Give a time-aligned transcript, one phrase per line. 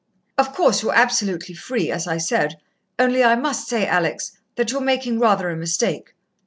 [0.35, 2.59] "Of course, you're absolutely free, as I said,
[2.97, 6.15] only I must say, Alex, that you're making rather a mistake.